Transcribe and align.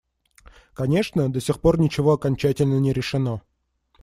Конечно, 0.73 1.31
до 1.31 1.39
сих 1.39 1.61
пор 1.61 1.79
ничего 1.79 2.13
окончательно 2.13 2.79
не 2.79 2.91
решено. 2.91 3.43